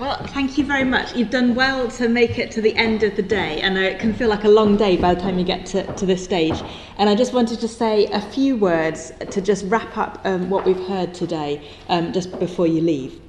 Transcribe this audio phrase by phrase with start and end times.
[0.00, 1.14] Well, thank you very much.
[1.14, 3.60] You've done well to make it to the end of the day.
[3.60, 6.06] and it can feel like a long day by the time you get to, to
[6.06, 6.58] this stage.
[6.96, 10.64] And I just wanted to say a few words to just wrap up um, what
[10.64, 13.20] we've heard today, um, just before you leave.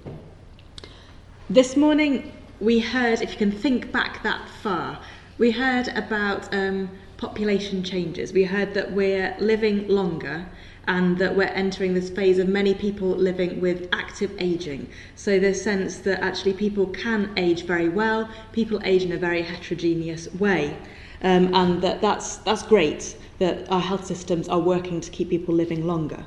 [1.49, 2.31] This morning,
[2.61, 4.97] we heard, if you can think back that far,
[5.39, 6.89] we heard about um,
[7.21, 8.33] population changes.
[8.33, 10.47] We heard that we're living longer
[10.87, 14.89] and that we're entering this phase of many people living with active aging.
[15.15, 19.43] So there's sense that actually people can age very well, people age in a very
[19.43, 20.75] heterogeneous way,
[21.21, 25.53] um, and that that's, that's great that our health systems are working to keep people
[25.53, 26.25] living longer.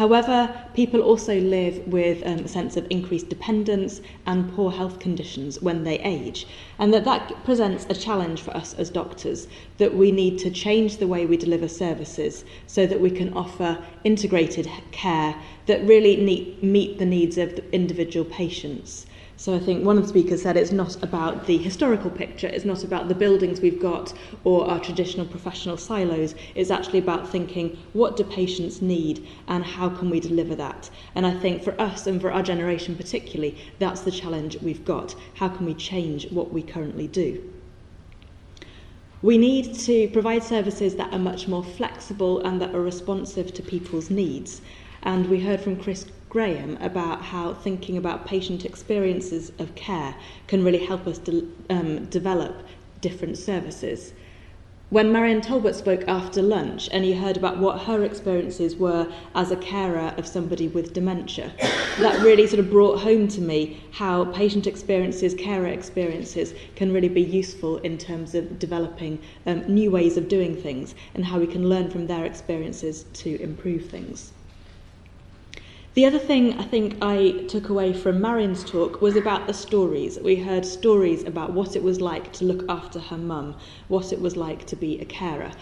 [0.00, 5.60] However, people also live with um, a sense of increased dependence and poor health conditions
[5.60, 6.46] when they age,
[6.78, 10.96] and that that presents a challenge for us as doctors, that we need to change
[10.96, 15.34] the way we deliver services so that we can offer integrated care
[15.66, 16.16] that really
[16.62, 19.04] meet, the needs of the individual patients.
[19.40, 22.66] So I think one of the speakers said it's not about the historical picture, it's
[22.66, 24.12] not about the buildings we've got
[24.44, 29.88] or our traditional professional silos, it's actually about thinking what do patients need and how
[29.88, 30.90] can we deliver that.
[31.14, 35.14] And I think for us and for our generation particularly, that's the challenge we've got.
[35.36, 37.42] How can we change what we currently do?
[39.22, 43.62] We need to provide services that are much more flexible and that are responsive to
[43.62, 44.60] people's needs.
[45.02, 50.14] And we heard from Chris Graham about how thinking about patient experiences of care
[50.46, 52.64] can really help us de- um, develop
[53.00, 54.12] different services.
[54.90, 59.50] When Marion Talbot spoke after lunch and you heard about what her experiences were as
[59.50, 61.52] a carer of somebody with dementia,
[61.98, 67.08] that really sort of brought home to me how patient experiences, carer experiences can really
[67.08, 71.48] be useful in terms of developing um, new ways of doing things and how we
[71.48, 74.30] can learn from their experiences to improve things.
[76.00, 80.18] The other thing I think I took away from Marion's talk was about the stories.
[80.18, 83.54] We heard stories about what it was like to look after her mum,
[83.88, 85.52] what it was like to be a carer.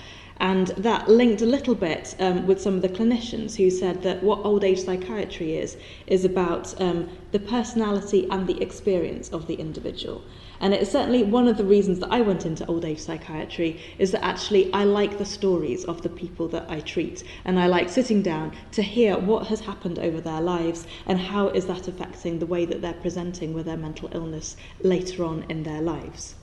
[0.41, 4.22] And that linked a little bit um, with some of the clinicians who said that
[4.22, 5.76] what old age psychiatry is,
[6.06, 10.22] is about um, the personality and the experience of the individual.
[10.60, 14.10] And it's certainly one of the reasons that I went into old age psychiatry is
[14.12, 17.25] that actually I like the stories of the people that I treat.
[17.44, 21.49] And I like sitting down to hear what has happened over their lives and how
[21.49, 25.62] is that affecting the way that they're presenting with their mental illness later on in
[25.62, 26.34] their lives.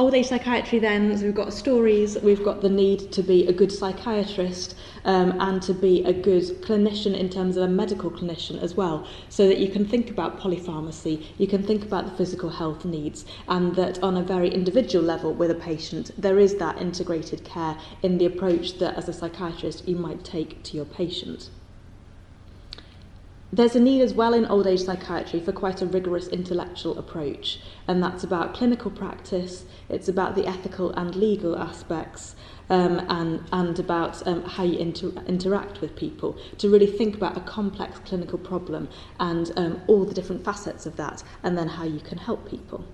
[0.00, 3.52] old age psychiatry then, so we've got stories, we've got the need to be a
[3.52, 4.74] good psychiatrist
[5.04, 9.06] um, and to be a good clinician in terms of a medical clinician as well,
[9.28, 13.26] so that you can think about polypharmacy, you can think about the physical health needs,
[13.48, 17.76] and that on a very individual level with a patient, there is that integrated care
[18.02, 21.50] in the approach that as a psychiatrist you might take to your patient.
[23.52, 27.58] There's a need as well in old age psychiatry for quite a rigorous intellectual approach,
[27.88, 32.36] and that's about clinical practice, it's about the ethical and legal aspects,
[32.68, 37.36] um, and, and about um, how you inter- interact with people, to really think about
[37.36, 38.88] a complex clinical problem
[39.18, 42.84] and um, all the different facets of that, and then how you can help people.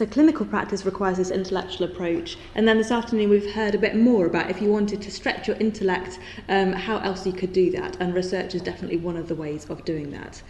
[0.00, 2.38] So clinical practice requires this intellectual approach.
[2.54, 5.46] And then this afternoon we've heard a bit more about if you wanted to stretch
[5.46, 6.18] your intellect,
[6.48, 7.98] um, how else you could do that.
[8.00, 10.42] And research is definitely one of the ways of doing that.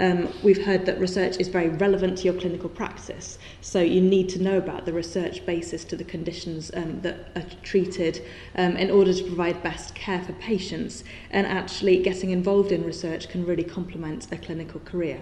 [0.00, 3.38] Um, we've heard that research is very relevant to your clinical practice.
[3.60, 7.44] So you need to know about the research basis to the conditions um, that are
[7.62, 8.24] treated
[8.56, 11.04] um, in order to provide best care for patients.
[11.30, 15.20] And actually getting involved in research can really complement a clinical career.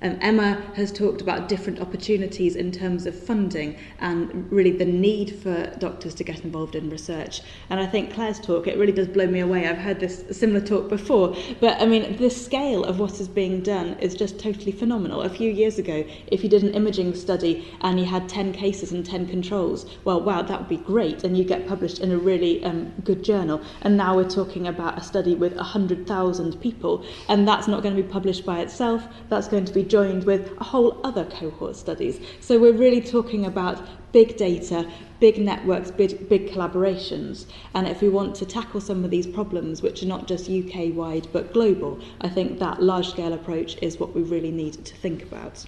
[0.00, 5.34] Um, Emma has talked about different opportunities in terms of funding and really the need
[5.34, 7.42] for doctors to get involved in research.
[7.70, 9.66] And I think Claire's talk, it really does blow me away.
[9.66, 13.60] I've heard this similar talk before, but I mean, the scale of what is being
[13.60, 15.22] done is just totally phenomenal.
[15.22, 18.92] A few years ago, if you did an imaging study and you had 10 cases
[18.92, 21.24] and 10 controls, well, wow, that would be great.
[21.24, 23.60] And you get published in a really um, good journal.
[23.82, 28.02] And now we're talking about a study with 100,000 people, and that's not going to
[28.02, 29.02] be published by itself.
[29.28, 32.20] That's going to be joined with a whole other cohort studies.
[32.40, 34.90] So we're really talking about big data,
[35.20, 37.46] big networks, big, big collaborations.
[37.74, 41.28] And if we want to tackle some of these problems, which are not just UK-wide
[41.32, 45.64] but global, I think that large-scale approach is what we really need to think about.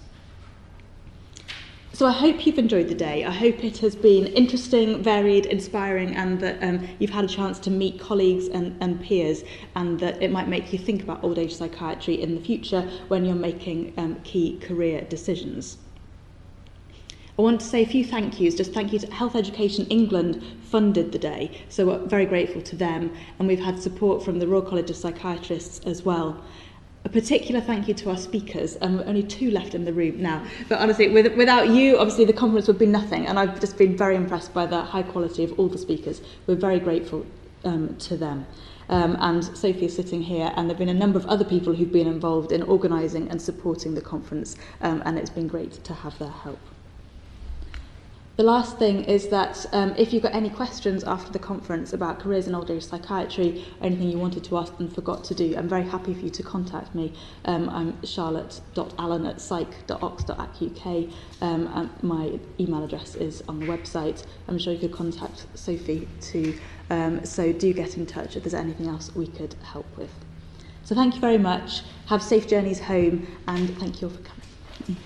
[2.01, 3.27] So I hope you've enjoyed the day.
[3.27, 7.59] I hope it has been interesting, varied, inspiring, and that um, you've had a chance
[7.59, 9.45] to meet colleagues and, and peers,
[9.77, 13.27] and that it might make you think about old age psychiatry in the future when
[13.27, 15.77] you're making um, key career decisions.
[17.39, 18.55] I want to say a few thank yous.
[18.55, 22.77] Just thank you to Health Education England funded the day, so we're very grateful to
[22.77, 26.43] them, and we've had support from the Royal College of Psychiatrists as well
[27.05, 28.77] a particular thank you to our speakers.
[28.81, 30.45] Um, only two left in the room now.
[30.69, 33.27] But honestly, with, without you, obviously the conference would be nothing.
[33.27, 36.21] And I've just been very impressed by the high quality of all the speakers.
[36.47, 37.25] We're very grateful
[37.65, 38.47] um, to them.
[38.91, 41.73] Um, and Sophie is sitting here, and there have been a number of other people
[41.73, 45.95] who've been involved in organising and supporting the conference, um, and it's been great to
[45.95, 46.59] have their help.
[48.41, 52.21] The last thing is that um, if you've got any questions after the conference about
[52.21, 55.55] careers in old age psychiatry or anything you wanted to ask and forgot to do,
[55.59, 57.13] I'm very happy for you to contact me.
[57.45, 60.87] Um, I'm charlotte.allen at psych.ox.ac.uk.
[61.43, 64.25] Um, and my email address is on the website.
[64.49, 66.59] I'm sure you could contact Sophie too.
[66.89, 70.15] Um, so do get in touch if there's anything else we could help with.
[70.85, 71.83] So thank you very much.
[72.07, 74.97] Have safe journeys home and thank you all for coming.